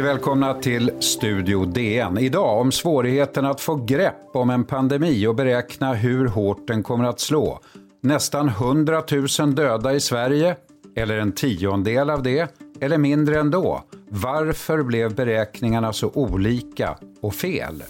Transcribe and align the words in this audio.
Mycket 0.00 0.14
välkomna 0.14 0.54
till 0.54 0.90
Studio 1.00 1.64
DN. 1.64 2.18
Idag 2.18 2.60
om 2.60 2.72
svårigheten 2.72 3.46
att 3.46 3.60
få 3.60 3.74
grepp 3.74 4.30
om 4.32 4.50
en 4.50 4.64
pandemi 4.64 5.26
och 5.26 5.34
beräkna 5.34 5.94
hur 5.94 6.26
hårt 6.26 6.68
den 6.68 6.82
kommer 6.82 7.04
att 7.04 7.20
slå. 7.20 7.60
Nästan 8.02 8.48
100 8.48 9.02
000 9.40 9.54
döda 9.54 9.94
i 9.94 10.00
Sverige, 10.00 10.56
eller 10.96 11.18
en 11.18 11.32
tiondel 11.32 12.10
av 12.10 12.22
det, 12.22 12.54
eller 12.80 12.98
mindre 12.98 13.40
ändå. 13.40 13.82
Varför 14.08 14.82
blev 14.82 15.14
beräkningarna 15.14 15.92
så 15.92 16.10
olika 16.14 16.96
och 17.20 17.34
fel? 17.34 17.82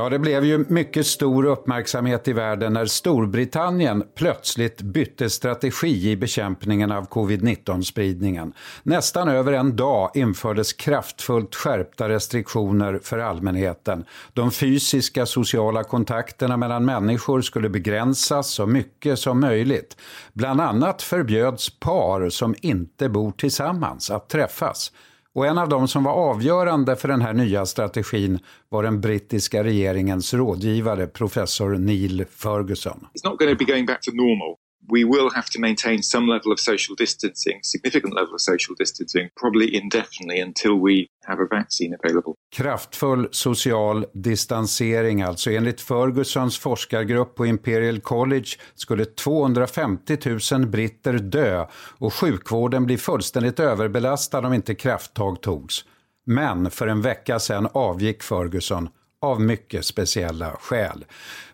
Ja, 0.00 0.08
det 0.08 0.18
blev 0.18 0.44
ju 0.44 0.64
mycket 0.68 1.06
stor 1.06 1.44
uppmärksamhet 1.44 2.28
i 2.28 2.32
världen 2.32 2.72
när 2.72 2.86
Storbritannien 2.86 4.04
plötsligt 4.16 4.82
bytte 4.82 5.30
strategi 5.30 6.10
i 6.10 6.16
bekämpningen 6.16 6.92
av 6.92 7.08
covid-19-spridningen. 7.08 8.52
Nästan 8.82 9.28
över 9.28 9.52
en 9.52 9.76
dag 9.76 10.10
infördes 10.14 10.72
kraftfullt 10.72 11.54
skärpta 11.54 12.08
restriktioner 12.08 13.00
för 13.02 13.18
allmänheten. 13.18 14.04
De 14.32 14.50
fysiska 14.50 15.26
sociala 15.26 15.84
kontakterna 15.84 16.56
mellan 16.56 16.84
människor 16.84 17.40
skulle 17.40 17.68
begränsas 17.68 18.50
så 18.50 18.66
mycket 18.66 19.18
som 19.18 19.40
möjligt. 19.40 19.96
Bland 20.32 20.60
annat 20.60 21.02
förbjöds 21.02 21.80
par 21.80 22.28
som 22.28 22.54
inte 22.62 23.08
bor 23.08 23.32
tillsammans 23.32 24.10
att 24.10 24.28
träffas. 24.28 24.92
Och 25.34 25.46
en 25.46 25.58
av 25.58 25.68
dem 25.68 25.88
som 25.88 26.04
var 26.04 26.12
avgörande 26.12 26.96
för 26.96 27.08
den 27.08 27.20
här 27.20 27.32
nya 27.32 27.66
strategin 27.66 28.38
var 28.68 28.82
den 28.82 29.00
brittiska 29.00 29.64
regeringens 29.64 30.34
rådgivare, 30.34 31.06
professor 31.06 31.70
Neil 31.78 32.24
Ferguson. 32.30 33.06
It's 33.14 33.30
not 33.30 33.38
going 33.38 33.58
to 33.58 33.64
be 33.64 33.72
going 33.72 33.86
back 33.86 34.00
to 34.02 34.10
normal 34.12 34.56
we 34.90 35.04
will 35.04 35.30
have 35.30 35.48
to 35.50 35.60
maintain 35.60 36.02
some 36.02 36.26
level 36.26 36.52
of 36.52 36.60
social 36.60 36.94
distancing, 36.96 37.60
significant 37.62 38.14
level 38.14 38.34
of 38.34 38.40
social 38.40 38.74
distancing, 38.74 39.30
probably 39.36 39.74
indefinitely 39.74 40.40
until 40.40 40.74
we 40.74 41.08
have 41.24 41.38
a 41.40 41.46
vaccine 41.50 41.94
available. 42.02 42.36
Kraftfull 42.52 43.28
social 43.30 44.06
distansering 44.12 45.22
alltså. 45.22 45.50
Enligt 45.50 45.80
Fergusons 45.80 46.58
forskargrupp 46.58 47.34
på 47.34 47.46
Imperial 47.46 48.00
College 48.00 48.48
skulle 48.74 49.04
250 49.04 50.18
000 50.52 50.66
britter 50.66 51.12
dö 51.12 51.66
och 51.98 52.14
sjukvården 52.14 52.86
bli 52.86 52.98
fullständigt 52.98 53.60
överbelastad 53.60 54.46
om 54.46 54.52
inte 54.52 54.74
krafttag 54.74 55.40
togs. 55.40 55.84
Men 56.26 56.70
för 56.70 56.86
en 56.86 57.02
vecka 57.02 57.38
sedan 57.38 57.68
avgick 57.72 58.22
Ferguson 58.22 58.88
av 59.22 59.40
mycket 59.40 59.84
speciella 59.84 60.50
skäl. 60.50 61.04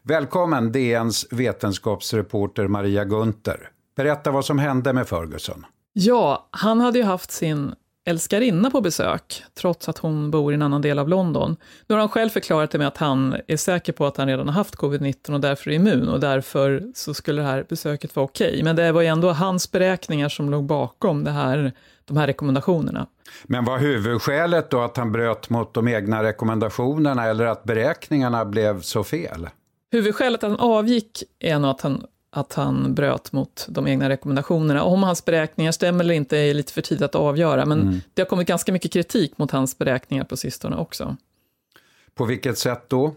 Välkommen 0.02 0.72
DNs 0.72 1.26
vetenskapsreporter 1.30 2.68
Maria 2.68 3.04
Gunther. 3.04 3.70
Berätta 3.96 4.30
vad 4.30 4.44
som 4.44 4.58
hände 4.58 4.92
med 4.92 5.08
Ferguson. 5.08 5.66
Ja, 5.92 6.48
han 6.50 6.80
hade 6.80 6.98
ju 6.98 7.04
haft 7.04 7.30
sin 7.30 7.74
älskarinna 8.06 8.70
på 8.70 8.80
besök, 8.80 9.42
trots 9.54 9.88
att 9.88 9.98
hon 9.98 10.30
bor 10.30 10.52
i 10.52 10.54
en 10.54 10.62
annan 10.62 10.82
del 10.82 10.98
av 10.98 11.08
London. 11.08 11.56
Nu 11.86 11.94
har 11.94 12.00
han 12.00 12.08
själv 12.08 12.30
förklarat 12.30 12.70
det 12.70 12.78
med 12.78 12.86
att 12.86 12.96
han 12.96 13.36
är 13.46 13.56
säker 13.56 13.92
på 13.92 14.06
att 14.06 14.16
han 14.16 14.28
redan 14.28 14.48
har 14.48 14.54
haft 14.54 14.74
covid-19 14.74 15.34
och 15.34 15.40
därför 15.40 15.70
är 15.70 15.74
immun 15.74 16.08
och 16.08 16.20
därför 16.20 16.82
så 16.94 17.14
skulle 17.14 17.42
det 17.42 17.48
här 17.48 17.66
besöket 17.68 18.16
vara 18.16 18.24
okej. 18.24 18.48
Okay. 18.48 18.62
Men 18.62 18.76
det 18.76 18.92
var 18.92 19.02
ju 19.02 19.06
ändå 19.06 19.32
hans 19.32 19.72
beräkningar 19.72 20.28
som 20.28 20.50
låg 20.50 20.64
bakom 20.64 21.24
det 21.24 21.30
här, 21.30 21.72
de 22.04 22.16
här 22.16 22.26
rekommendationerna. 22.26 23.06
Men 23.44 23.64
var 23.64 23.78
huvudskälet 23.78 24.70
då 24.70 24.80
att 24.80 24.96
han 24.96 25.12
bröt 25.12 25.50
mot 25.50 25.74
de 25.74 25.88
egna 25.88 26.22
rekommendationerna 26.22 27.24
eller 27.24 27.44
att 27.44 27.64
beräkningarna 27.64 28.44
blev 28.44 28.80
så 28.80 29.04
fel? 29.04 29.48
Huvudskälet 29.92 30.44
att 30.44 30.50
han 30.50 30.60
avgick 30.60 31.22
är 31.38 31.58
nog 31.58 31.70
att 31.70 31.80
han, 31.80 32.04
att 32.30 32.52
han 32.52 32.94
bröt 32.94 33.32
mot 33.32 33.66
de 33.68 33.86
egna 33.86 34.08
rekommendationerna. 34.08 34.82
Om 34.82 35.02
hans 35.02 35.24
beräkningar 35.24 35.72
stämmer 35.72 36.04
eller 36.04 36.14
inte 36.14 36.38
är 36.38 36.54
lite 36.54 36.72
för 36.72 36.82
tidigt 36.82 37.02
att 37.02 37.14
avgöra, 37.14 37.66
men 37.66 37.82
mm. 37.82 38.00
det 38.14 38.22
har 38.22 38.26
kommit 38.26 38.48
ganska 38.48 38.72
mycket 38.72 38.92
kritik 38.92 39.38
mot 39.38 39.50
hans 39.50 39.78
beräkningar 39.78 40.24
på 40.24 40.36
sistone 40.36 40.76
också. 40.76 41.16
På 42.14 42.24
vilket 42.24 42.58
sätt 42.58 42.84
då? 42.88 43.14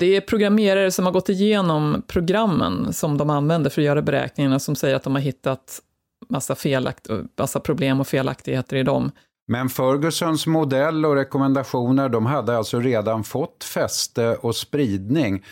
Det 0.00 0.16
är 0.16 0.20
programmerare 0.20 0.90
som 0.90 1.04
har 1.04 1.12
gått 1.12 1.28
igenom 1.28 2.02
programmen 2.06 2.92
som 2.92 3.18
de 3.18 3.30
använder 3.30 3.70
för 3.70 3.82
att 3.82 3.86
göra 3.86 4.02
beräkningarna, 4.02 4.58
som 4.58 4.76
säger 4.76 4.96
att 4.96 5.02
de 5.02 5.14
har 5.14 5.22
hittat 5.22 5.80
massa, 6.28 6.54
felakt, 6.54 7.08
massa 7.38 7.60
problem 7.60 8.00
och 8.00 8.06
felaktigheter 8.06 8.76
i 8.76 8.82
dem. 8.82 9.10
Men 9.48 9.68
Fergusons 9.68 10.46
modell 10.46 11.06
och 11.06 11.14
rekommendationer, 11.14 12.08
de 12.08 12.26
hade 12.26 12.56
alltså 12.56 12.80
redan 12.80 13.24
fått 13.24 13.64
fäste 13.64 14.36
och 14.36 14.56
spridning. 14.56 15.44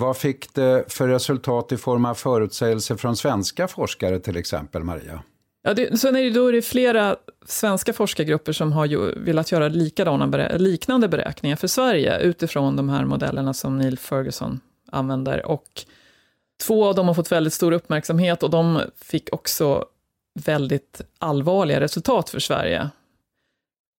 Vad 0.00 0.16
fick 0.16 0.54
det 0.54 0.84
för 0.88 1.08
resultat 1.08 1.72
i 1.72 1.76
form 1.76 2.04
av 2.04 2.14
förutsägelser 2.14 2.96
från 2.96 3.16
svenska 3.16 3.68
forskare 3.68 4.20
till 4.20 4.36
exempel, 4.36 4.84
Maria? 4.84 5.22
Ja, 5.62 5.74
det, 5.74 6.00
sen 6.00 6.16
är 6.16 6.22
det, 6.22 6.30
då 6.30 6.46
är 6.46 6.52
det 6.52 6.62
flera 6.62 7.16
svenska 7.46 7.92
forskargrupper 7.92 8.52
som 8.52 8.72
har 8.72 8.86
ju, 8.86 9.14
velat 9.20 9.52
göra 9.52 9.68
likadana, 9.68 10.48
liknande 10.56 11.08
beräkningar 11.08 11.56
för 11.56 11.66
Sverige 11.66 12.18
utifrån 12.18 12.76
de 12.76 12.88
här 12.88 13.04
modellerna 13.04 13.54
som 13.54 13.78
Neil 13.78 13.98
Ferguson 13.98 14.60
använder. 14.92 15.46
Och 15.46 15.84
två 16.66 16.86
av 16.86 16.94
dem 16.94 17.06
har 17.06 17.14
fått 17.14 17.32
väldigt 17.32 17.52
stor 17.52 17.72
uppmärksamhet 17.72 18.42
och 18.42 18.50
de 18.50 18.82
fick 18.96 19.28
också 19.32 19.84
väldigt 20.44 21.00
allvarliga 21.18 21.80
resultat 21.80 22.30
för 22.30 22.40
Sverige. 22.40 22.90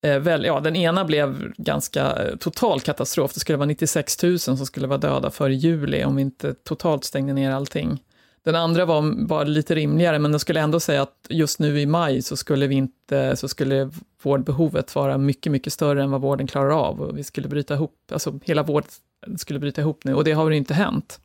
Eh, 0.04 0.20
väl, 0.20 0.46
ja, 0.46 0.60
den 0.60 0.76
ena 0.76 1.06
blev 1.06 1.54
ganska 1.58 2.24
eh, 2.24 2.36
total 2.36 2.80
katastrof. 2.82 3.34
Det 3.34 3.40
skulle 3.40 3.58
vara 3.58 3.66
96 3.66 4.24
000 4.24 4.40
som 4.40 4.58
skulle 4.58 4.88
vara 4.88 4.98
döda 4.98 5.32
före 5.32 5.54
juli 5.54 6.04
om 6.04 6.16
vi 6.16 6.22
inte 6.22 6.54
totalt 6.54 7.04
stängde 7.04 7.34
ner 7.34 7.52
allting. 7.52 8.04
Den 8.44 8.56
andra 8.56 8.86
var 8.86 9.28
var 9.28 9.46
lite 9.46 9.76
rimligare, 9.76 10.20
men 10.20 10.32
jag 10.32 10.42
skulle 10.42 10.60
ändå 10.60 10.80
säga 10.80 11.02
att 11.02 11.28
just 11.30 11.60
nu 11.60 11.80
i 11.80 11.86
maj 11.86 12.22
så 12.22 12.38
skulle, 12.38 12.68
vi 12.68 12.76
inte, 12.76 13.36
så 13.36 13.48
skulle 13.48 13.92
vårdbehovet 14.24 14.96
vara 14.96 15.18
mycket, 15.18 15.52
mycket 15.52 15.74
större 15.74 16.04
än 16.04 16.12
vad 16.12 16.22
vården 16.22 16.48
klarar 16.48 16.70
av. 16.70 17.02
Och 17.02 17.18
vi 17.18 17.24
skulle 17.24 17.48
bryta 17.48 17.74
ihop, 17.74 17.96
alltså 18.12 18.40
hela 18.44 18.64
vården 18.64 18.90
skulle 19.38 19.60
bryta 19.60 19.82
ihop 19.82 20.04
nu 20.04 20.16
och 20.16 20.24
det 20.24 20.32
har 20.32 20.52
inte 20.52 20.74
hänt. 20.74 21.20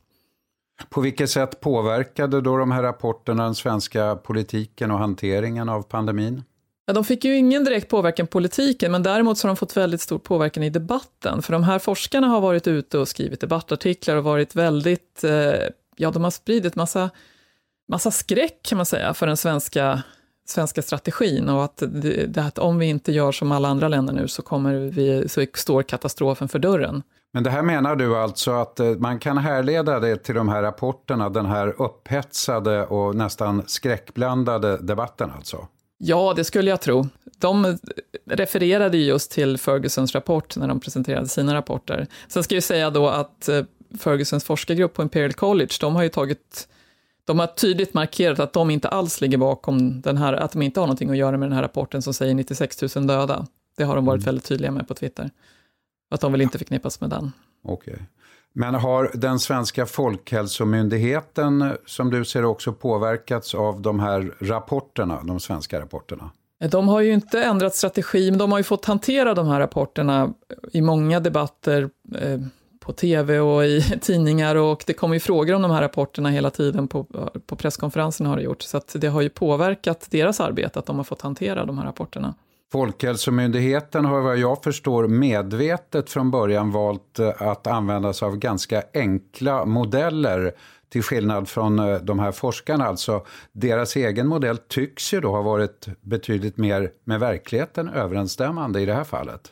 På 0.89 1.01
vilket 1.01 1.29
sätt 1.29 1.59
påverkade 1.59 2.41
då 2.41 2.57
de 2.57 2.71
här 2.71 2.83
rapporterna 2.83 3.43
den 3.43 3.55
svenska 3.55 4.15
politiken 4.15 4.91
och 4.91 4.99
hanteringen 4.99 5.69
av 5.69 5.81
pandemin? 5.81 6.43
Ja, 6.89 6.93
de 6.93 7.03
fick 7.03 7.25
ju 7.25 7.35
ingen 7.35 7.63
direkt 7.63 7.89
påverkan 7.89 8.27
på 8.27 8.31
politiken, 8.31 8.91
men 8.91 9.03
däremot 9.03 9.37
så 9.37 9.47
har 9.47 9.49
de 9.49 9.57
fått 9.57 9.77
väldigt 9.77 10.01
stor 10.01 10.19
påverkan 10.19 10.63
i 10.63 10.69
debatten. 10.69 11.41
För 11.41 11.53
de 11.53 11.63
här 11.63 11.79
forskarna 11.79 12.27
har 12.27 12.41
varit 12.41 12.67
ute 12.67 12.97
och 12.97 13.07
skrivit 13.07 13.41
debattartiklar 13.41 14.15
och 14.15 14.23
varit 14.23 14.55
väldigt, 14.55 15.23
eh, 15.23 15.31
ja 15.95 16.11
de 16.11 16.23
har 16.23 16.31
spridit 16.31 16.75
massa, 16.75 17.09
massa 17.91 18.11
skräck 18.11 18.59
kan 18.61 18.75
man 18.75 18.85
säga 18.85 19.13
för 19.13 19.27
den 19.27 19.37
svenska, 19.37 20.03
svenska 20.47 20.81
strategin 20.81 21.49
och 21.49 21.63
att, 21.63 21.77
det, 21.77 22.25
det, 22.25 22.43
att 22.43 22.57
om 22.57 22.79
vi 22.79 22.85
inte 22.85 23.11
gör 23.11 23.31
som 23.31 23.51
alla 23.51 23.67
andra 23.67 23.87
länder 23.87 24.13
nu 24.13 24.27
så, 24.27 24.41
kommer 24.41 24.73
vi, 24.73 25.29
så 25.29 25.45
står 25.53 25.83
katastrofen 25.83 26.47
för 26.47 26.59
dörren. 26.59 27.03
Men 27.33 27.43
det 27.43 27.49
här 27.49 27.61
menar 27.63 27.95
du 27.95 28.15
alltså 28.15 28.51
att 28.51 28.79
eh, 28.79 28.89
man 28.89 29.19
kan 29.19 29.37
härleda 29.37 29.99
det 29.99 30.17
till 30.17 30.35
de 30.35 30.49
här 30.49 30.61
rapporterna, 30.61 31.29
den 31.29 31.45
här 31.45 31.81
upphetsade 31.81 32.85
och 32.85 33.15
nästan 33.15 33.63
skräckblandade 33.67 34.77
debatten 34.77 35.31
alltså? 35.37 35.67
Ja, 35.97 36.33
det 36.35 36.43
skulle 36.43 36.69
jag 36.69 36.81
tro. 36.81 37.07
De 37.37 37.77
refererade 38.25 38.97
just 38.97 39.31
till 39.31 39.57
Fergusons 39.57 40.15
rapport 40.15 40.57
när 40.57 40.67
de 40.67 40.79
presenterade 40.79 41.27
sina 41.27 41.55
rapporter. 41.55 42.07
Sen 42.27 42.43
ska 42.43 42.55
jag 42.55 42.63
säga 42.63 42.89
då 42.89 43.09
att 43.09 43.49
eh, 43.49 43.63
Fergusons 43.99 44.43
forskargrupp 44.43 44.93
på 44.93 45.01
Imperial 45.01 45.33
College, 45.33 45.71
de 45.79 45.95
har 45.95 46.03
ju 46.03 46.09
tagit 46.09 46.67
de 47.25 47.39
har 47.39 47.47
tydligt 47.47 47.93
markerat 47.93 48.39
att 48.39 48.53
de 48.53 48.69
inte 48.69 48.87
alls 48.87 49.21
ligger 49.21 49.37
bakom 49.37 50.01
den 50.01 50.17
här, 50.17 50.33
att 50.33 50.51
de 50.51 50.61
inte 50.61 50.79
har 50.79 50.87
någonting 50.87 51.09
att 51.09 51.17
göra 51.17 51.37
med 51.37 51.49
den 51.49 51.55
här 51.55 51.61
rapporten 51.61 52.01
som 52.01 52.13
säger 52.13 52.33
96 52.33 52.95
000 52.95 53.07
döda. 53.07 53.47
Det 53.77 53.83
har 53.83 53.95
de 53.95 54.05
varit 54.05 54.17
mm. 54.17 54.25
väldigt 54.25 54.45
tydliga 54.45 54.71
med 54.71 54.87
på 54.87 54.93
Twitter. 54.93 55.31
Att 56.09 56.21
de 56.21 56.31
vill 56.31 56.41
inte 56.41 56.57
förknippas 56.57 57.01
med 57.01 57.09
den. 57.09 57.31
Okej. 57.63 57.93
Okay. 57.93 58.05
Men 58.59 58.75
har 58.75 59.11
den 59.13 59.39
svenska 59.39 59.85
folkhälsomyndigheten, 59.85 61.77
som 61.85 62.09
du 62.09 62.25
ser 62.25 62.45
också 62.45 62.73
påverkats 62.73 63.55
av 63.55 63.81
de 63.81 63.99
här 63.99 64.31
rapporterna, 64.39 65.23
de 65.23 65.39
svenska 65.39 65.79
rapporterna? 65.79 66.31
De 66.71 66.87
har 66.87 67.01
ju 67.01 67.13
inte 67.13 67.43
ändrat 67.43 67.75
strategi, 67.75 68.31
men 68.31 68.37
de 68.39 68.51
har 68.51 68.59
ju 68.59 68.63
fått 68.63 68.85
hantera 68.85 69.33
de 69.33 69.47
här 69.47 69.59
rapporterna 69.59 70.23
eh, 70.23 70.29
i 70.71 70.81
många 70.81 71.19
debatter 71.19 71.89
eh, 72.15 72.39
på 72.79 72.93
tv 72.93 73.39
och 73.39 73.65
i 73.65 73.81
tidningar 74.01 74.55
och 74.55 74.83
det 74.87 74.93
kommer 74.93 75.13
ju 75.15 75.19
frågor 75.19 75.53
om 75.53 75.61
de 75.61 75.71
här 75.71 75.81
rapporterna 75.81 76.29
hela 76.29 76.49
tiden 76.49 76.87
på, 76.87 77.03
på 77.45 77.55
presskonferenserna 77.55 78.29
har 78.29 78.37
det 78.37 78.43
gjort. 78.43 78.61
Så 78.61 78.77
att 78.77 78.95
det 78.99 79.07
har 79.07 79.21
ju 79.21 79.29
påverkat 79.29 80.07
deras 80.11 80.39
arbete 80.39 80.79
att 80.79 80.85
de 80.85 80.97
har 80.97 81.03
fått 81.03 81.21
hantera 81.21 81.65
de 81.65 81.77
här 81.77 81.85
rapporterna. 81.85 82.33
Folkhälsomyndigheten 82.71 84.05
har 84.05 84.21
vad 84.21 84.37
jag 84.37 84.63
förstår 84.63 85.07
medvetet 85.07 86.09
från 86.09 86.31
början 86.31 86.71
valt 86.71 87.19
eh, 87.19 87.41
att 87.41 87.67
använda 87.67 88.13
sig 88.13 88.25
av 88.25 88.37
ganska 88.37 88.83
enkla 88.93 89.65
modeller 89.65 90.51
till 90.89 91.03
skillnad 91.03 91.49
från 91.49 91.79
eh, 91.79 91.97
de 91.97 92.19
här 92.19 92.31
forskarna. 92.31 92.85
Alltså, 92.85 93.25
deras 93.51 93.95
egen 93.95 94.27
modell 94.27 94.57
tycks 94.57 95.13
ju 95.13 95.21
då 95.21 95.31
ha 95.31 95.41
varit 95.41 95.87
betydligt 96.01 96.57
mer 96.57 96.91
med 97.03 97.19
verkligheten 97.19 97.89
överensstämmande 97.89 98.81
i 98.81 98.85
det 98.85 98.93
här 98.93 99.03
fallet. 99.03 99.51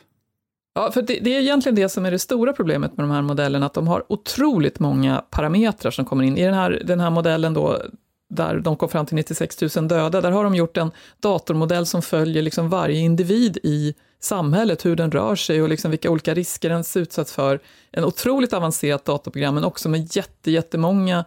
Ja, 0.74 0.90
för 0.92 1.02
det, 1.02 1.18
det, 1.20 1.36
är 1.36 1.40
egentligen 1.40 1.76
det 1.76 1.88
som 1.88 2.06
är 2.06 2.10
det 2.10 2.18
stora 2.18 2.52
problemet 2.52 2.96
med 2.96 3.04
de 3.04 3.10
här 3.10 3.22
modellerna, 3.22 3.66
att 3.66 3.74
de 3.74 3.88
har 3.88 4.04
otroligt 4.08 4.78
många 4.78 5.24
parametrar 5.30 5.90
som 5.90 6.04
kommer 6.04 6.24
in. 6.24 6.36
I 6.36 6.44
den 6.44 6.54
här, 6.54 6.82
den 6.84 7.00
här 7.00 7.10
modellen 7.10 7.54
då, 7.54 7.82
där 8.28 8.60
de 8.60 8.76
kom 8.76 8.88
fram 8.88 9.06
till 9.06 9.16
96 9.16 9.76
000 9.76 9.88
döda, 9.88 10.20
där 10.20 10.30
har 10.30 10.44
de 10.44 10.54
gjort 10.54 10.76
en 10.76 10.90
datormodell 11.20 11.86
som 11.86 12.02
följer 12.02 12.42
liksom 12.42 12.68
varje 12.68 12.98
individ 12.98 13.58
i 13.62 13.94
samhället, 14.20 14.84
hur 14.84 14.96
den 14.96 15.10
rör 15.10 15.36
sig 15.36 15.62
och 15.62 15.68
liksom 15.68 15.90
vilka 15.90 16.10
olika 16.10 16.34
risker 16.34 16.68
den 16.68 16.84
utsätts 16.94 17.32
för. 17.32 17.60
En 17.90 18.04
otroligt 18.04 18.52
avancerat 18.52 19.04
datorprogram, 19.04 19.54
men 19.54 19.64
också 19.64 19.88
med 19.88 20.16
jätte, 20.16 20.50
jättemånga 20.50 21.24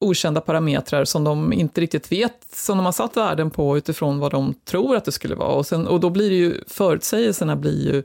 okända 0.00 0.40
parametrar 0.40 1.04
som 1.04 1.24
de 1.24 1.52
inte 1.52 1.80
riktigt 1.80 2.12
vet, 2.12 2.46
som 2.54 2.78
de 2.78 2.84
har 2.84 2.92
satt 2.92 3.16
värden 3.16 3.50
på 3.50 3.76
utifrån 3.76 4.18
vad 4.18 4.30
de 4.30 4.54
tror 4.54 4.96
att 4.96 5.04
det 5.04 5.12
skulle 5.12 5.34
vara. 5.34 5.52
Och, 5.52 5.66
sen, 5.66 5.86
och 5.86 6.00
då 6.00 6.10
blir 6.10 6.30
det 6.30 6.36
ju, 6.36 6.64
förutsägelserna 6.66 7.56
blir 7.56 7.94
ju 7.94 8.02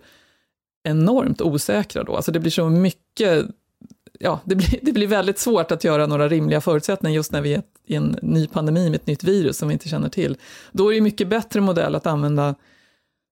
enormt 0.83 1.42
osäkra 1.42 2.04
då. 2.04 2.16
Alltså 2.16 2.31
det 2.31 2.39
blir 2.39 2.51
så 2.51 2.69
mycket, 2.69 3.45
ja, 4.20 4.40
det 4.44 4.56
blir, 4.56 4.80
det 4.82 4.92
blir 4.92 5.08
väldigt 5.08 5.40
svårt 5.40 5.72
att 5.72 5.84
göra 5.84 6.08
några 6.08 6.28
rimliga 6.28 6.62
förutsättningar 6.62 7.16
just 7.16 7.32
när 7.32 7.42
vi 7.42 7.54
är 7.54 7.64
i 7.86 7.96
en 7.96 8.20
ny 8.22 8.48
pandemi 8.48 8.90
med 8.90 9.00
ett 9.00 9.08
nytt 9.08 9.24
virus 9.24 9.58
som 9.58 9.68
vi 9.68 9.74
inte 9.74 9.90
känner 9.90 10.10
till. 10.10 10.38
Då 10.72 10.92
är 10.92 10.96
det 10.96 11.02
mycket 11.02 11.28
bättre 11.28 11.62
modell 11.62 11.96
att 11.96 12.06
använda 12.06 12.56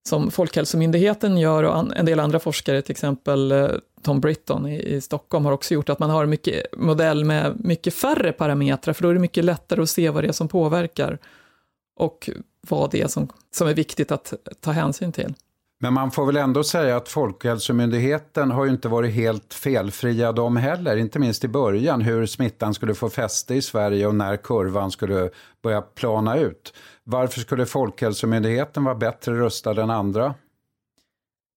som 0.10 0.32
Folkhälsomyndigheten 0.32 1.38
gör 1.38 1.64
och 1.64 1.98
en 1.98 2.06
del 2.06 2.20
andra 2.20 2.40
forskare, 2.40 2.82
till 2.82 2.92
exempel 2.92 3.52
eh, 3.52 3.70
Tom 4.02 4.20
Britton 4.20 4.68
i, 4.68 4.82
i, 4.82 5.02
Stockholm, 5.02 5.46
har 5.46 5.52
också 5.52 5.74
gjort 5.74 5.90
att 5.90 6.00
man 6.00 6.10
har 6.10 6.24
en 6.24 6.30
mycket 6.30 6.78
modell 6.78 7.26
med 7.26 7.66
mycket 7.66 7.94
färre 7.94 8.32
parametrar, 8.32 8.94
för 8.94 9.04
då 9.04 9.10
är 9.10 9.14
det 9.14 9.20
mycket 9.20 9.46
lättare 9.46 9.82
att 9.82 9.90
se 9.90 10.10
vad 10.10 10.24
det 10.24 10.28
är 10.28 10.32
som 10.32 10.48
påverkar 10.48 11.18
och 11.96 12.30
vad 12.68 12.92
det 12.92 13.02
är 13.02 13.08
som, 13.08 13.28
som 13.52 13.68
är 13.68 13.74
viktigt 13.74 14.12
att 14.12 14.34
ta 14.60 14.72
hänsyn 14.72 15.12
till. 15.12 15.34
Men 15.84 15.94
man 15.94 16.12
får 16.12 16.26
väl 16.26 16.38
ändå 16.38 16.64
säga 16.64 16.98
att 16.98 17.10
Folkhälsomyndigheten 17.10 18.52
har 18.52 18.66
ju 18.66 18.72
inte 18.72 18.88
varit 18.88 19.14
helt 19.14 19.54
felfria 19.54 20.32
de 20.32 20.58
heller, 20.58 20.98
inte 20.98 21.20
minst 21.20 21.44
i 21.44 21.48
början, 21.48 22.02
hur 22.02 22.26
smittan 22.26 22.74
skulle 22.74 22.96
få 22.96 23.10
fäste 23.10 23.56
i 23.56 23.62
Sverige 23.62 24.08
och 24.08 24.16
när 24.16 24.38
kurvan 24.38 24.92
skulle 24.92 25.30
börja 25.64 25.82
plana 25.82 26.38
ut. 26.38 26.74
Varför 27.04 27.40
skulle 27.40 27.66
Folkhälsomyndigheten 27.66 28.84
vara 28.84 28.96
bättre 28.96 29.34
rustad 29.34 29.82
än 29.82 29.90
andra? 29.90 30.34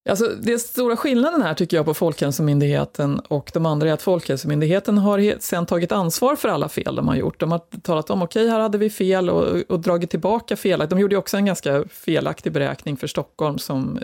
Alltså, 0.08 0.28
den 0.40 0.58
stora 0.58 0.96
skillnaden 0.96 1.42
här 1.42 1.54
tycker 1.54 1.76
jag 1.76 1.86
på 1.86 1.94
Folkhälsomyndigheten 1.94 3.20
och 3.28 3.50
de 3.54 3.66
andra 3.66 3.88
är 3.88 3.92
att 3.92 4.02
Folkhälsomyndigheten 4.02 4.98
har 4.98 5.34
sen 5.40 5.66
tagit 5.66 5.92
ansvar 5.92 6.36
för 6.36 6.48
alla 6.48 6.68
fel 6.68 6.94
de 6.94 7.08
har 7.08 7.16
gjort. 7.16 7.40
De 7.40 7.52
har 7.52 7.58
talat 7.82 8.10
om, 8.10 8.22
okej, 8.22 8.42
okay, 8.42 8.52
här 8.52 8.60
hade 8.60 8.78
vi 8.78 8.90
fel 8.90 9.30
och, 9.30 9.62
och 9.68 9.80
dragit 9.80 10.10
tillbaka 10.10 10.56
fel. 10.56 10.86
De 10.88 10.98
gjorde 10.98 11.16
också 11.16 11.36
en 11.36 11.44
ganska 11.44 11.84
felaktig 11.88 12.52
beräkning 12.52 12.96
för 12.96 13.06
Stockholm 13.06 13.58
som, 13.58 13.98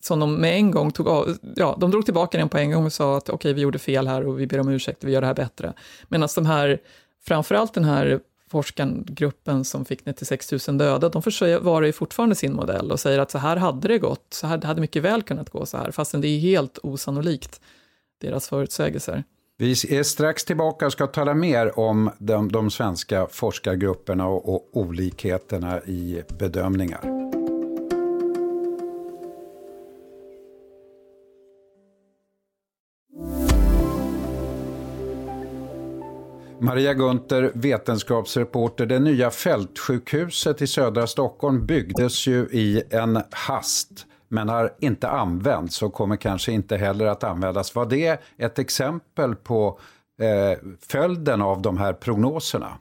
som 0.00 0.20
de 0.20 0.34
med 0.34 0.54
en 0.54 0.70
gång 0.70 0.90
tog 0.90 1.08
av, 1.08 1.36
ja, 1.56 1.76
de 1.80 1.90
drog 1.90 2.04
tillbaka 2.04 2.38
den 2.38 2.48
på 2.48 2.58
en 2.58 2.72
gång 2.72 2.84
och 2.84 2.92
sa 2.92 3.16
att 3.16 3.28
okej, 3.28 3.34
okay, 3.34 3.52
vi 3.52 3.60
gjorde 3.60 3.78
fel 3.78 4.08
här 4.08 4.26
och 4.26 4.40
vi 4.40 4.46
ber 4.46 4.60
om 4.60 4.68
ursäkt, 4.68 5.04
vi 5.04 5.12
gör 5.12 5.20
det 5.20 5.26
här 5.26 5.34
bättre. 5.34 5.72
Medan 6.08 6.28
de 6.34 6.46
här, 6.46 6.78
framförallt 7.26 7.74
den 7.74 7.84
här 7.84 8.20
forskargruppen 8.50 9.64
som 9.64 9.84
fick 9.84 10.06
96 10.06 10.52
000 10.68 10.78
döda, 10.78 11.08
de 11.08 11.22
försvarar 11.22 11.86
ju 11.86 11.92
fortfarande 11.92 12.34
sin 12.34 12.52
modell 12.52 12.92
och 12.92 13.00
säger 13.00 13.18
att 13.18 13.30
så 13.30 13.38
här 13.38 13.56
hade 13.56 13.88
det 13.88 13.98
gått, 13.98 14.26
så 14.30 14.46
här 14.46 14.58
det 14.58 14.66
hade 14.66 14.80
mycket 14.80 15.02
väl 15.02 15.22
kunnat 15.22 15.50
gå 15.50 15.66
så 15.66 15.76
här, 15.76 15.90
fastän 15.90 16.20
det 16.20 16.28
är 16.28 16.38
helt 16.38 16.78
osannolikt, 16.82 17.60
deras 18.20 18.48
förutsägelser. 18.48 19.24
Vi 19.56 19.70
är 19.70 20.02
strax 20.02 20.44
tillbaka 20.44 20.86
och 20.86 20.92
ska 20.92 21.06
tala 21.06 21.34
mer 21.34 21.78
om 21.78 22.10
de, 22.18 22.52
de 22.52 22.70
svenska 22.70 23.26
forskargrupperna 23.30 24.26
och, 24.26 24.54
och 24.54 24.68
olikheterna 24.72 25.80
i 25.80 26.22
bedömningar. 26.38 27.17
Maria 36.60 36.94
Gunther, 36.94 37.50
vetenskapsreporter. 37.54 38.86
Det 38.86 38.98
nya 38.98 39.30
fältsjukhuset 39.30 40.62
i 40.62 40.66
södra 40.66 41.06
Stockholm 41.06 41.66
byggdes 41.66 42.26
ju 42.26 42.46
i 42.52 42.82
en 42.90 43.22
hast 43.30 44.06
men 44.28 44.48
har 44.48 44.74
inte 44.80 45.08
använts 45.08 45.82
och 45.82 45.92
kommer 45.92 46.16
kanske 46.16 46.52
inte 46.52 46.76
heller 46.76 47.06
att 47.06 47.24
användas. 47.24 47.74
Var 47.74 47.86
det 47.86 48.20
ett 48.38 48.58
exempel 48.58 49.34
på 49.34 49.80
eh, 50.20 50.58
följden 50.88 51.42
av 51.42 51.62
de 51.62 51.78
här 51.78 51.92
prognoserna? 51.92 52.78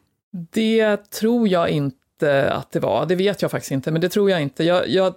Det 0.51 0.97
tror 0.97 1.47
jag 1.47 1.69
inte 1.69 2.51
att 2.51 2.71
det 2.71 2.79
var. 2.79 3.06
Det 3.06 3.15
vet 3.15 3.41
jag 3.41 3.51
faktiskt 3.51 3.71
inte, 3.71 3.91
men 3.91 4.01
det 4.01 4.09
tror 4.09 4.29
jag 4.29 4.41
inte. 4.41 4.63
Jag, 4.63 4.89
jag, 4.89 5.13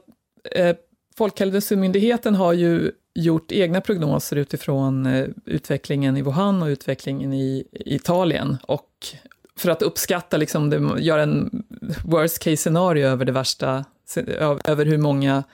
eh, 0.54 0.76
Folkhälsomyndigheten 1.16 2.34
har 2.34 2.52
ju 2.52 2.92
gjort 3.20 3.52
egna 3.52 3.80
prognoser 3.80 4.36
utifrån 4.36 5.06
eh, 5.06 5.26
utvecklingen 5.44 6.16
i 6.16 6.22
Wuhan 6.22 6.62
och 6.62 6.66
utvecklingen 6.66 7.32
i 7.32 7.64
Italien. 7.72 8.56
Och 8.62 9.06
för 9.56 9.70
att 9.70 9.82
uppskatta, 9.82 10.36
liksom, 10.36 10.96
göra 11.00 11.22
en 11.22 11.64
worst 12.04 12.38
case 12.38 12.56
scenario 12.56 13.06
över 13.06 13.24
det 13.24 13.32
värsta, 13.32 13.84
över 14.64 14.86
hur 14.86 14.98
många 14.98 15.44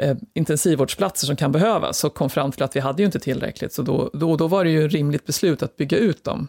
eh, 0.00 0.16
intensivvårdsplatser 0.34 1.26
som 1.26 1.36
kan 1.36 1.52
behövas, 1.52 2.04
och 2.04 2.14
kom 2.14 2.30
fram 2.30 2.52
till 2.52 2.62
att 2.62 2.76
vi 2.76 2.80
hade 2.80 3.02
ju 3.02 3.06
inte 3.06 3.20
tillräckligt, 3.20 3.72
så 3.72 3.82
då, 3.82 4.10
då, 4.12 4.36
då 4.36 4.48
var 4.48 4.64
det 4.64 4.70
ju 4.70 4.86
ett 4.86 4.92
rimligt 4.92 5.26
beslut 5.26 5.62
att 5.62 5.76
bygga 5.76 5.98
ut 5.98 6.24
dem. 6.24 6.48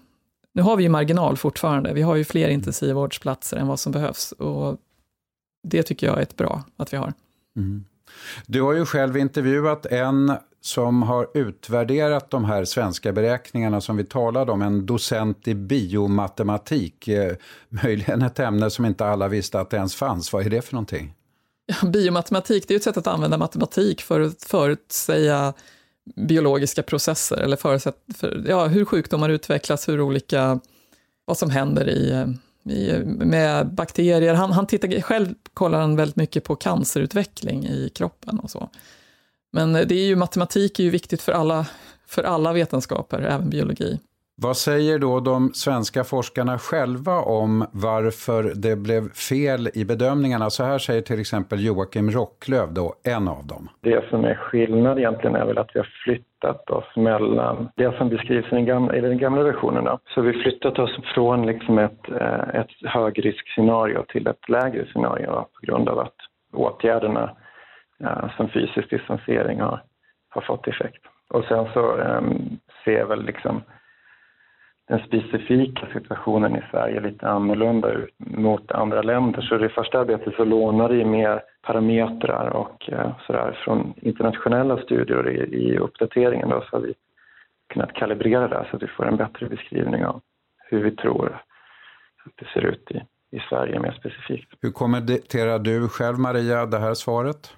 Nu 0.54 0.62
har 0.62 0.78
vi 0.78 0.84
ju 0.84 0.90
marginal 0.90 1.38
fortfarande, 1.38 1.94
vi 1.94 2.02
har 2.02 2.16
ju 2.16 2.24
fler 2.24 2.50
intensivvårdsplatser 2.50 3.58
än 3.58 3.68
vad 3.68 3.80
som 3.80 3.92
behövs, 3.92 4.32
och 4.32 4.78
det 5.64 5.84
tycker 5.84 6.08
jag 6.08 6.18
är 6.18 6.22
ett 6.22 6.38
bra 6.38 6.64
att 6.78 6.94
vi 6.94 6.98
har. 6.98 7.14
Mm. 7.58 7.86
Du 8.46 8.62
har 8.62 8.74
ju 8.74 8.86
själv 8.86 9.18
intervjuat 9.18 9.86
en 9.86 10.34
som 10.62 11.04
har 11.04 11.28
utvärderat 11.34 12.32
de 12.32 12.46
här 12.46 12.66
svenska 12.66 13.12
beräkningarna 13.12 13.82
som 13.82 13.98
vi 13.98 14.04
talade 14.04 14.52
om, 14.52 14.62
en 14.62 14.86
docent 14.86 15.48
i 15.48 15.56
biomatematik. 15.56 17.08
Eh, 17.08 17.36
möjligen 17.70 18.22
ett 18.22 18.40
ämne 18.40 18.70
som 18.70 18.86
inte 18.86 19.06
alla 19.06 19.28
visste 19.28 19.60
att 19.60 19.70
det 19.70 19.78
ens 19.78 19.96
fanns. 19.96 20.34
Vad 20.34 20.46
är 20.46 20.50
det 20.50 20.62
för 20.62 20.74
någonting? 20.74 21.14
Ja, 21.66 21.88
biomatematik, 21.88 22.68
det 22.68 22.74
är 22.74 22.76
ett 22.76 22.84
sätt 22.84 22.98
att 22.98 23.08
använda 23.08 23.38
matematik 23.38 24.02
för 24.02 24.22
att 24.22 24.44
förutsäga 24.44 25.54
biologiska 26.16 26.84
processer, 26.84 27.38
eller 27.38 27.58
förutsätt, 27.58 27.96
för, 28.16 28.46
ja, 28.48 28.68
hur 28.68 28.86
sjukdomar 28.86 29.30
utvecklas, 29.30 29.90
hur 29.90 30.02
olika, 30.02 30.60
vad 31.26 31.38
som 31.38 31.50
händer 31.50 31.90
i, 31.90 32.12
eh, 32.12 32.28
med 33.04 33.74
bakterier. 33.74 34.34
Han, 34.34 34.52
han 34.52 34.68
tittar, 34.68 35.02
själv 35.02 35.34
kollar 35.54 35.80
han 35.80 35.96
väldigt 35.96 36.16
mycket 36.16 36.44
på 36.44 36.56
cancerutveckling 36.56 37.66
i 37.66 37.90
kroppen 37.96 38.40
och 38.40 38.52
så. 38.52 38.70
Men 39.52 39.74
det 39.74 39.92
är 39.92 40.06
ju, 40.06 40.16
matematik 40.16 40.80
är 40.80 40.84
ju 40.84 40.90
viktigt 40.90 41.22
för 41.22 41.32
alla, 41.32 41.66
för 42.08 42.24
alla 42.24 42.54
vetenskaper, 42.54 43.22
även 43.22 43.50
biologi. 43.50 44.00
Vad 44.36 44.58
säger 44.58 45.00
då 45.00 45.20
de 45.20 45.50
svenska 45.54 46.04
forskarna 46.04 46.58
själva 46.58 47.16
om 47.20 47.66
varför 47.72 48.44
det 48.56 48.76
blev 48.76 49.10
fel 49.10 49.70
i 49.74 49.86
bedömningarna? 49.86 50.50
Så 50.50 50.64
här 50.64 50.78
säger 50.78 51.02
till 51.02 51.20
exempel 51.20 51.66
Joakim 51.66 52.10
Rocklöv, 52.10 52.74
då, 52.74 52.94
en 53.04 53.28
av 53.28 53.46
dem. 53.48 53.70
Det 53.82 54.10
som 54.10 54.26
är 54.26 54.36
skillnad 54.36 54.98
egentligen 55.00 55.36
är 55.36 55.46
väl 55.46 55.58
att 55.58 55.70
vi 55.74 55.80
har 55.80 55.90
flyttat 56.04 56.70
oss 56.70 56.96
mellan 56.96 57.70
det 57.76 57.98
som 57.98 58.10
beskrivs 58.10 58.46
i 58.46 58.56
den 58.56 58.66
gamla, 58.66 58.96
i 58.96 59.02
den 59.02 59.18
gamla 59.18 59.44
versionen. 59.44 59.84
Då. 59.84 60.00
Så 60.06 60.22
vi 60.22 60.28
har 60.32 60.44
flyttat 60.44 60.80
oss 60.80 60.98
från 61.14 61.46
liksom 61.46 61.78
ett, 61.78 62.10
eh, 62.10 62.62
ett 62.62 62.72
högriskscenario 62.84 64.06
till 64.08 64.28
ett 64.28 64.50
lägre 64.50 64.86
scenario 64.86 65.32
på 65.32 65.66
grund 65.66 65.90
av 65.90 66.00
att 66.00 66.16
åtgärderna 66.54 67.36
eh, 68.04 68.36
som 68.38 68.50
fysisk 68.50 68.90
distansering 68.90 69.62
har, 69.62 69.84
har 70.30 70.42
fått 70.42 70.68
effekt. 70.68 71.04
Och 71.30 71.44
sen 71.44 71.68
så 71.74 71.96
um, 71.96 72.60
ser 72.86 73.06
väl 73.06 73.26
liksom 73.26 73.62
den 74.88 75.00
specifika 75.00 75.88
situationen 75.94 76.56
i 76.56 76.64
Sverige 76.72 77.00
lite 77.00 77.28
annorlunda 77.28 77.92
ut 77.92 78.14
mot 78.18 78.72
andra 78.72 79.02
länder. 79.02 79.42
Så 79.42 79.56
i 79.56 79.58
det 79.58 79.70
första 79.70 80.00
arbetet 80.00 80.36
så 80.36 80.44
lånar 80.46 80.90
vi 80.90 81.06
mer 81.06 81.44
parametrar 81.62 82.50
och 82.50 82.90
eh, 82.90 83.12
sådär 83.28 83.62
från 83.66 83.94
internationella 83.98 84.78
studier 84.78 85.30
i, 85.30 85.56
i 85.56 85.78
uppdateringen 85.78 86.50
då 86.50 86.64
så 86.70 86.76
har 86.76 86.82
vi 86.82 86.94
kunnat 87.74 87.94
kalibrera 87.94 88.48
det 88.48 88.68
så 88.70 88.76
att 88.76 88.84
vi 88.84 88.88
får 88.88 89.08
en 89.08 89.18
bättre 89.18 89.46
beskrivning 89.46 90.06
av 90.06 90.22
hur 90.58 90.84
vi 90.84 90.92
tror 90.92 91.42
att 92.26 92.32
det 92.36 92.46
ser 92.54 92.62
ut 92.62 92.92
i, 92.92 93.02
i 93.38 93.40
Sverige 93.50 93.80
mer 93.80 93.98
specifikt. 94.00 94.54
Hur 94.62 94.72
kommenterar 94.72 95.60
du 95.60 95.88
själv 95.88 96.20
Maria 96.20 96.66
det 96.66 96.80
här 96.80 96.94
svaret? 96.94 97.54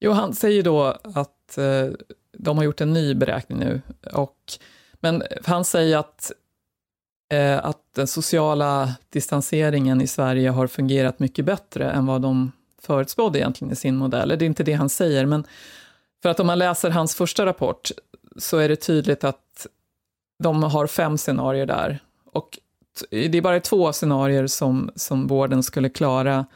Jo, 0.00 0.10
han 0.12 0.32
säger 0.32 0.62
då 0.62 0.82
att 1.14 1.58
eh, 1.58 1.94
de 2.32 2.56
har 2.56 2.64
gjort 2.64 2.80
en 2.80 2.92
ny 2.92 3.14
beräkning 3.14 3.58
nu 3.58 3.80
och 4.14 4.36
men 5.00 5.22
han 5.46 5.64
säger 5.64 5.98
att 5.98 6.32
eh, 7.32 7.64
att 7.64 7.94
den 7.94 8.06
sociala 8.06 8.94
distanseringen 9.10 10.00
i 10.00 10.06
Sverige 10.06 10.50
har 10.50 10.66
fungerat 10.66 11.18
mycket 11.18 11.44
bättre 11.44 11.90
än 11.90 12.06
vad 12.06 12.22
de 12.22 12.52
förutspådde 12.82 13.38
egentligen 13.38 13.72
i 13.72 13.76
sin 13.76 13.96
modell. 13.96 14.28
Det 14.28 14.34
är 14.34 14.42
inte 14.42 14.62
det 14.62 14.72
han 14.72 14.88
säger, 14.88 15.26
men 15.26 15.44
för 16.22 16.28
att 16.28 16.40
om 16.40 16.46
man 16.46 16.58
läser 16.58 16.90
hans 16.90 17.14
första 17.14 17.46
rapport 17.46 17.90
så 18.36 18.58
är 18.58 18.68
det 18.68 18.76
tydligt 18.76 19.24
att 19.24 19.66
de 20.42 20.62
har 20.62 20.86
fem 20.86 21.18
scenarier 21.18 21.66
där. 21.66 21.98
Och 22.32 22.58
det 23.10 23.38
är 23.38 23.42
bara 23.42 23.60
två 23.60 23.92
scenarier 23.92 24.46
som, 24.46 24.90
som 24.96 25.26
vården 25.26 25.62
skulle 25.62 25.88
klara, 25.88 26.46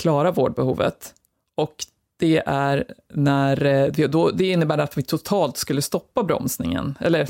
klara 0.00 0.30
vårdbehovet. 0.30 1.14
Och 1.56 1.74
det 2.16 2.42
är 2.46 2.94
när, 3.08 3.64
eh, 3.64 4.08
då, 4.08 4.30
det 4.30 4.46
innebär 4.46 4.78
att 4.78 4.98
vi 4.98 5.02
totalt 5.02 5.56
skulle 5.56 5.82
stoppa 5.82 6.22
bromsningen, 6.22 6.98
eller 7.00 7.28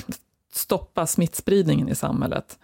stoppa 0.55 1.07
smittspridningen 1.07 1.89
i 1.89 1.95
samhället. 1.95 2.59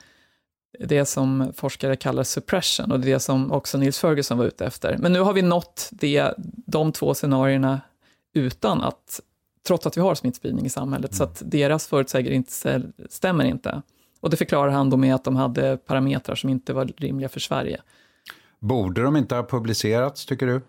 Det 0.81 1.05
som 1.05 1.53
forskare 1.55 1.97
kallar 1.97 2.23
suppression 2.23 2.93
och 2.93 3.01
det 3.01 3.21
som 3.21 3.53
också 3.53 3.79
Nils 3.79 3.99
Ferguson 3.99 4.39
var 4.39 4.45
ute 4.45 4.67
efter. 4.67 4.97
Men 4.99 5.13
nu 5.13 5.21
har 5.21 5.33
vi 5.33 5.43
nått 5.43 5.89
det, 5.93 6.35
de 6.67 6.93
två 6.93 7.15
scenarierna 7.15 7.81
utan 8.35 8.81
att, 8.81 9.21
trots 9.67 9.87
att 9.87 9.97
vi 9.97 10.01
har 10.01 10.15
smittspridning 10.15 10.67
i 10.67 10.71
samhället, 10.71 11.11
mm. 11.11 11.17
så 11.17 11.25
att 11.25 11.43
deras 11.45 11.87
förutsägelser 11.87 12.35
inte 12.35 12.83
stämmer 13.11 13.45
inte. 13.45 13.83
Och 14.21 14.31
det 14.31 14.37
förklarar 14.37 14.71
han 14.71 14.91
då 14.91 14.97
med 14.97 15.15
att 15.15 15.25
de 15.25 15.37
hade 15.37 15.77
parametrar 15.77 16.35
som 16.35 16.51
inte 16.51 16.73
var 16.73 16.85
rimliga 16.97 17.29
för 17.29 17.41
Sverige. 17.41 17.81
Borde 18.59 19.03
de 19.03 19.17
inte 19.17 19.35
ha 19.35 19.43
publicerats, 19.43 20.27
tycker 20.27 20.47
du? 20.47 20.61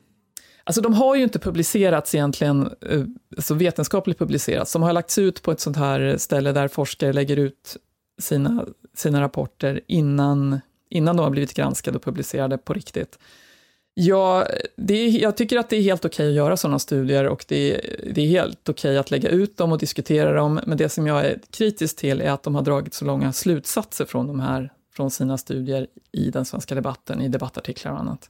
Alltså 0.68 0.82
de 0.82 0.94
har 0.94 1.16
ju 1.16 1.24
inte 1.24 1.40
publicerats 1.40 2.16
egentligen, 2.16 2.76
eh, 2.82 3.02
alltså 3.38 3.54
vetenskapligt 3.54 4.20
publicerats. 4.20 4.74
De 4.74 4.84
har 4.84 4.94
lagts 4.94 5.18
ut 5.18 5.42
på 5.42 5.52
ett 5.52 5.60
sånt 5.60 5.78
här 5.78 6.18
ställe 6.18 6.52
där 6.52 6.68
forskare 6.68 7.14
lägger 7.14 7.38
ut 7.38 7.78
sina, 8.22 8.66
sina 8.96 9.22
rapporter 9.22 9.82
innan, 9.88 10.60
innan 10.90 11.18
de 11.18 11.24
har 11.24 11.30
blivit 11.30 11.54
granskade 11.54 11.98
och 11.98 12.04
publicerade 12.04 12.58
på 12.58 12.74
riktigt. 12.74 13.20
Ja, 13.94 14.48
det 14.76 14.94
är, 14.94 15.22
jag 15.22 15.38
tycker 15.38 15.58
att 15.58 15.70
det 15.70 15.76
är 15.76 15.82
helt 15.82 16.06
okej 16.06 16.14
okay 16.14 16.30
att 16.30 16.36
göra 16.36 16.58
sådana 16.58 16.80
studier 16.80 17.28
och 17.28 17.46
det 17.48 17.76
är, 17.76 18.12
det 18.14 18.22
är 18.22 18.28
helt 18.28 18.70
okej 18.70 18.90
okay 18.90 18.98
att 18.98 19.12
lägga 19.12 19.30
ut 19.30 19.58
dem 19.58 19.72
och 19.72 19.78
diskutera 19.78 20.34
dem, 20.34 20.60
men 20.66 20.78
det 20.78 20.90
som 20.90 21.08
jag 21.08 21.26
är 21.26 21.40
kritisk 21.52 21.98
till 21.98 22.22
är 22.22 22.32
att 22.32 22.44
de 22.44 22.56
har 22.56 22.62
dragit 22.62 22.94
så 22.94 23.06
långa 23.06 23.34
slutsatser 23.34 24.06
från, 24.06 24.28
de 24.28 24.40
här, 24.40 24.72
från 24.94 25.12
sina 25.12 25.38
studier 25.38 25.88
i 26.12 26.30
den 26.30 26.46
svenska 26.46 26.76
debatten, 26.76 27.22
i 27.22 27.28
debattartiklar 27.28 27.92
och 27.92 28.00
annat. 28.00 28.30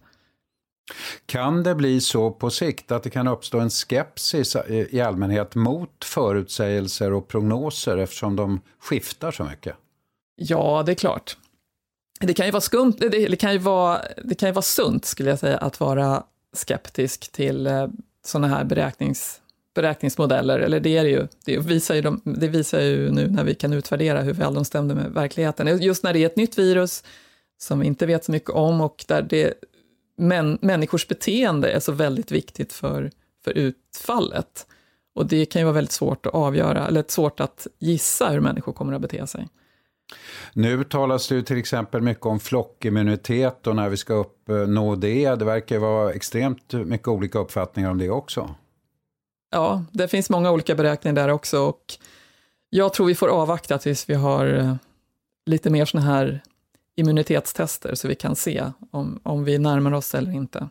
Kan 1.25 1.63
det 1.63 1.75
bli 1.75 2.01
så 2.01 2.31
på 2.31 2.49
sikt 2.49 2.91
att 2.91 3.03
det 3.03 3.09
kan 3.09 3.27
uppstå 3.27 3.59
en 3.59 3.69
skepsis 3.69 4.55
i 4.67 5.01
allmänhet 5.01 5.55
mot 5.55 6.03
förutsägelser 6.03 7.13
och 7.13 7.27
prognoser 7.27 7.97
eftersom 7.97 8.35
de 8.35 8.61
skiftar 8.79 9.31
så 9.31 9.43
mycket? 9.43 9.75
Ja, 10.35 10.83
det 10.85 10.91
är 10.91 10.95
klart. 10.95 11.37
Det 12.19 12.33
kan 12.33 12.45
ju 12.45 12.51
vara 12.51 12.61
skumt, 12.61 12.93
det, 12.99 13.35
kan 13.35 13.53
ju 13.53 13.57
vara, 13.57 14.01
det 14.23 14.35
kan 14.35 14.49
ju 14.49 14.53
vara 14.53 14.61
sunt, 14.61 15.05
skulle 15.05 15.29
jag 15.29 15.39
säga, 15.39 15.57
att 15.57 15.79
vara 15.79 16.23
skeptisk 16.53 17.31
till 17.31 17.67
eh, 17.67 17.87
sådana 18.25 18.47
här 18.47 18.63
beräknings, 18.63 19.41
beräkningsmodeller, 19.75 20.59
eller 20.59 20.79
det 20.79 20.97
är 20.97 21.03
det 21.03 21.09
ju. 21.09 21.27
Det 21.45 21.57
visar 21.57 21.95
ju, 21.95 22.01
de, 22.01 22.21
det 22.23 22.47
visar 22.47 22.79
ju 22.79 23.11
nu 23.11 23.27
när 23.27 23.43
vi 23.43 23.55
kan 23.55 23.73
utvärdera 23.73 24.21
hur 24.21 24.33
väl 24.33 24.53
de 24.53 24.65
stämde 24.65 24.95
med 24.95 25.11
verkligheten. 25.11 25.81
Just 25.81 26.03
när 26.03 26.13
det 26.13 26.19
är 26.19 26.25
ett 26.25 26.35
nytt 26.35 26.59
virus 26.59 27.03
som 27.57 27.79
vi 27.79 27.87
inte 27.87 28.05
vet 28.05 28.25
så 28.25 28.31
mycket 28.31 28.49
om 28.49 28.81
och 28.81 29.05
där 29.07 29.21
det 29.21 29.53
män, 30.17 30.57
människors 30.61 31.07
beteende 31.07 31.71
är 31.71 31.79
så 31.79 31.91
väldigt 31.91 32.31
viktigt 32.31 32.73
för, 32.73 33.11
för 33.43 33.51
utfallet. 33.51 34.67
Och 35.15 35.25
det 35.25 35.45
kan 35.45 35.59
ju 35.59 35.65
vara 35.65 35.75
väldigt 35.75 35.91
svårt 35.91 36.25
att 36.25 36.33
avgöra, 36.33 36.87
eller 36.87 37.05
svårt 37.07 37.39
att 37.39 37.67
gissa 37.79 38.29
hur 38.29 38.39
människor 38.39 38.73
kommer 38.73 38.93
att 38.93 39.01
bete 39.01 39.27
sig. 39.27 39.47
Nu 40.53 40.83
talas 40.83 41.27
det 41.27 41.35
ju 41.35 41.41
till 41.41 41.57
exempel 41.57 42.01
mycket 42.01 42.25
om 42.25 42.39
flockimmunitet 42.39 43.67
och 43.67 43.75
när 43.75 43.89
vi 43.89 43.97
ska 43.97 44.13
uppnå 44.13 44.95
det. 44.95 45.35
Det 45.35 45.45
verkar 45.45 45.77
vara 45.77 46.13
extremt 46.13 46.73
mycket 46.73 47.07
olika 47.07 47.39
uppfattningar 47.39 47.91
om 47.91 47.97
det 47.97 48.09
också. 48.09 48.55
Ja, 49.51 49.83
det 49.91 50.07
finns 50.07 50.29
många 50.29 50.51
olika 50.51 50.75
beräkningar 50.75 51.15
där 51.15 51.29
också 51.29 51.59
och 51.59 51.97
jag 52.69 52.93
tror 52.93 53.07
vi 53.07 53.15
får 53.15 53.27
avvakta 53.27 53.77
tills 53.77 54.09
vi 54.09 54.13
har 54.13 54.53
eh, 54.53 54.75
lite 55.45 55.69
mer 55.69 55.85
sådana 55.85 56.07
här 56.07 56.41
immunitetstester 56.97 57.95
så 57.95 58.07
vi 58.07 58.15
kan 58.15 58.35
se 58.35 58.63
om, 58.91 59.19
om 59.23 59.43
vi 59.43 59.57
närmar 59.57 59.91
oss 59.91 60.15
eller 60.15 60.31
inte. 60.31 60.69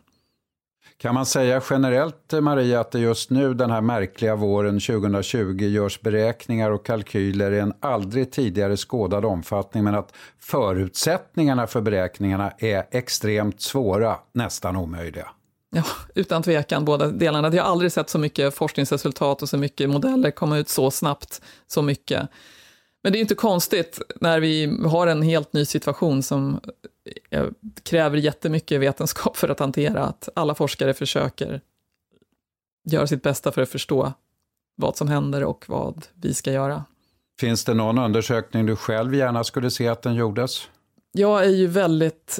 Kan 0.97 1.15
man 1.15 1.25
säga 1.25 1.61
generellt, 1.69 2.33
Maria, 2.41 2.79
att 2.79 2.91
det 2.91 2.99
just 2.99 3.29
nu, 3.29 3.53
den 3.53 3.71
här 3.71 3.81
märkliga 3.81 4.35
våren 4.35 4.79
2020, 4.79 5.63
görs 5.63 6.01
beräkningar 6.01 6.71
och 6.71 6.85
kalkyler 6.85 7.51
i 7.51 7.59
en 7.59 7.73
aldrig 7.79 8.31
tidigare 8.31 8.77
skådad 8.77 9.25
omfattning, 9.25 9.83
men 9.83 9.95
att 9.95 10.13
förutsättningarna 10.39 11.67
för 11.67 11.81
beräkningarna 11.81 12.51
är 12.57 12.83
extremt 12.91 13.61
svåra, 13.61 14.17
nästan 14.33 14.75
omöjliga? 14.75 15.27
Ja, 15.69 15.83
utan 16.15 16.43
tvekan, 16.43 16.85
båda 16.85 17.07
delarna. 17.07 17.55
Jag 17.55 17.63
har 17.63 17.71
aldrig 17.71 17.91
sett 17.91 18.09
så 18.09 18.19
mycket 18.19 18.55
forskningsresultat 18.55 19.41
och 19.41 19.49
så 19.49 19.57
mycket 19.57 19.89
modeller 19.89 20.31
komma 20.31 20.57
ut 20.57 20.69
så 20.69 20.91
snabbt, 20.91 21.41
så 21.67 21.81
mycket. 21.81 22.29
Men 23.03 23.11
det 23.11 23.19
är 23.19 23.21
inte 23.21 23.35
konstigt 23.35 24.01
när 24.21 24.39
vi 24.39 24.79
har 24.85 25.07
en 25.07 25.21
helt 25.21 25.53
ny 25.53 25.65
situation 25.65 26.23
som 26.23 26.59
eh, 27.29 27.45
kräver 27.83 28.17
jättemycket 28.17 28.81
vetenskap 28.81 29.37
för 29.37 29.49
att 29.49 29.59
hantera, 29.59 30.03
att 30.03 30.29
alla 30.35 30.55
forskare 30.55 30.93
försöker 30.93 31.61
göra 32.91 33.07
sitt 33.07 33.23
bästa 33.23 33.51
för 33.51 33.61
att 33.61 33.69
förstå 33.69 34.13
vad 34.75 34.97
som 34.97 35.07
händer 35.07 35.43
och 35.43 35.65
vad 35.67 36.05
vi 36.13 36.33
ska 36.33 36.51
göra. 36.51 36.83
Finns 37.39 37.65
det 37.65 37.73
någon 37.73 37.97
undersökning 37.97 38.65
du 38.65 38.75
själv 38.75 39.15
gärna 39.15 39.43
skulle 39.43 39.71
se 39.71 39.87
att 39.87 40.01
den 40.01 40.15
gjordes? 40.15 40.69
Jag 41.11 41.45
är 41.45 41.49
ju 41.49 41.67
väldigt, 41.67 42.39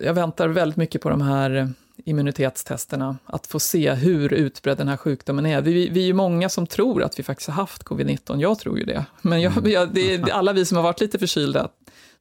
jag 0.00 0.14
väntar 0.14 0.48
väldigt 0.48 0.76
mycket 0.76 1.02
på 1.02 1.10
de 1.10 1.20
här 1.20 1.72
immunitetstesterna, 2.04 3.18
att 3.26 3.46
få 3.46 3.60
se 3.60 3.92
hur 3.92 4.32
utbredd 4.32 4.78
den 4.78 4.88
här 4.88 4.96
sjukdomen 4.96 5.46
är. 5.46 5.60
Vi, 5.60 5.88
vi 5.88 6.02
är 6.02 6.06
ju 6.06 6.12
många 6.12 6.48
som 6.48 6.66
tror 6.66 7.02
att 7.02 7.18
vi 7.18 7.22
faktiskt 7.22 7.48
har 7.48 7.54
haft 7.54 7.82
covid-19, 7.82 8.40
jag 8.40 8.58
tror 8.58 8.78
ju 8.78 8.84
det. 8.84 9.04
Men 9.22 9.40
jag, 9.40 9.52
mm. 9.58 9.70
jag, 9.70 9.94
det 9.94 10.14
är, 10.14 10.30
alla 10.32 10.52
vi 10.52 10.64
som 10.64 10.76
har 10.76 10.82
varit 10.82 11.00
lite 11.00 11.18
förkylda 11.18 11.68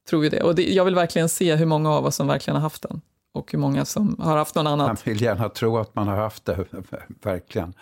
tror 0.10 0.24
ju 0.24 0.29
det. 0.29 0.41
Och 0.41 0.55
det, 0.55 0.74
jag 0.74 0.86
vill 0.86 0.96
verkligen 0.96 1.29
se 1.29 1.55
hur 1.55 1.65
många 1.65 1.91
av 1.91 2.05
oss 2.05 2.15
som 2.15 2.27
verkligen 2.27 2.55
har 2.55 2.62
haft 2.62 2.82
den 2.82 3.01
och 3.34 3.51
hur 3.51 3.60
många 3.60 3.86
som 3.86 4.15
har 4.20 4.38
haft 4.38 4.55
någon 4.55 4.67
annan. 4.67 4.88
Man 4.88 4.98
vill 5.03 5.22
gärna 5.22 5.50
tro 5.50 5.77
att 5.77 5.96
man 5.96 6.08
har 6.08 6.15
haft 6.15 6.46
det, 6.46 6.65
verkligen. 7.24 7.74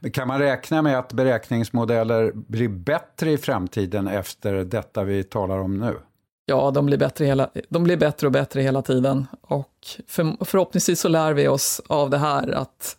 Men 0.00 0.10
kan 0.10 0.28
man 0.28 0.38
räkna 0.38 0.82
med 0.82 0.98
att 0.98 1.12
beräkningsmodeller 1.12 2.32
blir 2.34 2.68
bättre 2.68 3.32
i 3.32 3.38
framtiden 3.38 4.08
efter 4.08 4.52
detta 4.52 5.04
vi 5.04 5.24
talar 5.24 5.58
om 5.58 5.78
nu? 5.78 5.98
Ja, 6.46 6.70
de 6.70 6.86
blir, 6.86 6.98
bättre 6.98 7.24
hela, 7.24 7.50
de 7.68 7.84
blir 7.84 7.96
bättre 7.96 8.26
och 8.26 8.32
bättre 8.32 8.62
hela 8.62 8.82
tiden. 8.82 9.26
Och 9.40 9.86
för, 10.06 10.44
förhoppningsvis 10.44 11.00
så 11.00 11.08
lär 11.08 11.32
vi 11.32 11.48
oss 11.48 11.80
av 11.86 12.10
det 12.10 12.18
här 12.18 12.52
att 12.52 12.96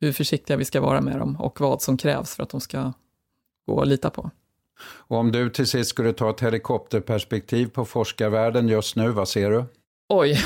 hur 0.00 0.12
försiktiga 0.12 0.56
vi 0.56 0.64
ska 0.64 0.80
vara 0.80 1.00
med 1.00 1.18
dem 1.18 1.36
och 1.40 1.60
vad 1.60 1.82
som 1.82 1.96
krävs 1.96 2.36
för 2.36 2.42
att 2.42 2.50
de 2.50 2.60
ska 2.60 2.92
gå 3.66 3.80
att 3.80 3.88
lita 3.88 4.10
på. 4.10 4.30
Och 4.80 5.16
om 5.16 5.32
du 5.32 5.50
till 5.50 5.66
sist 5.66 5.90
skulle 5.90 6.12
ta 6.12 6.30
ett 6.30 6.40
helikopterperspektiv 6.40 7.66
på 7.66 7.84
forskarvärlden 7.84 8.68
just 8.68 8.96
nu, 8.96 9.08
vad 9.08 9.28
ser 9.28 9.50
du? 9.50 9.64
Oj. 10.08 10.44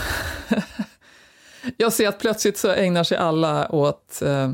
Jag 1.77 1.93
ser 1.93 2.09
att 2.09 2.19
plötsligt 2.19 2.59
så 2.59 2.69
ägnar 2.69 3.05
sig 3.05 3.19
alla 3.19 3.73
åt 3.73 4.23
eh, 4.23 4.51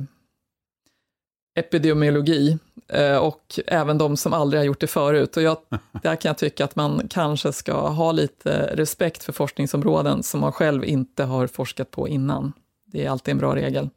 epidemiologi 1.57 2.59
eh, 2.89 3.17
och 3.17 3.61
även 3.67 3.99
de 3.99 4.17
som 4.17 4.33
aldrig 4.33 4.61
har 4.61 4.65
gjort 4.65 4.81
det 4.81 4.87
förut. 4.87 5.37
Och 5.37 5.43
jag, 5.43 5.57
där 6.03 6.17
kan 6.17 6.29
jag 6.29 6.39
tycka 6.39 6.65
att 6.65 6.77
man 6.77 7.09
kanske 7.11 7.53
ska 7.53 7.89
ha 7.89 8.13
lite 8.13 8.77
respekt 8.77 9.23
för 9.23 9.33
forskningsområden 9.33 10.23
som 10.23 10.41
man 10.41 10.53
själv 10.53 10.85
inte 10.85 11.25
har 11.25 11.47
forskat 11.47 11.91
på 11.91 12.09
innan. 12.09 12.53
Det 12.87 13.05
är 13.05 13.11
alltid 13.11 13.33
en 13.33 13.39
bra 13.39 13.57
regel. 13.57 13.89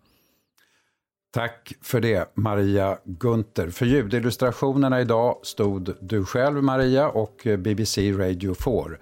Tack 1.31 1.73
för 1.81 2.01
det, 2.01 2.31
Maria 2.33 2.97
Gunther. 3.03 3.69
För 3.69 3.85
ljudillustrationerna 3.85 5.01
idag 5.01 5.39
stod 5.43 5.95
du 6.01 6.25
själv, 6.25 6.63
Maria, 6.63 7.09
och 7.09 7.47
BBC 7.57 8.11
Radio 8.11 8.55
4. 8.55 8.97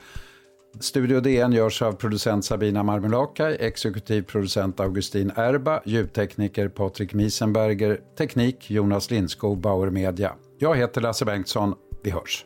Studio 0.80 1.20
DN 1.20 1.54
görs 1.54 1.82
av 1.82 1.94
producent 1.94 2.46
Sabina 2.46 2.84
Marmelakai, 2.84 3.58
exekutiv 3.60 4.22
producent 4.22 4.80
Augustin 4.80 5.32
Erba, 5.36 5.82
ljudtekniker 5.86 6.68
Patrik 6.68 7.14
Miesenberger, 7.14 8.00
teknik 8.18 8.70
Jonas 8.72 9.12
Lindskog, 9.12 9.58
Bauer 9.58 9.90
Media. 9.90 10.36
Jag 10.60 10.76
heter 10.76 11.02
Lasse 11.02 11.26
Bengtsson. 11.26 11.76
Vi 12.04 12.12
hörs. 12.12 12.46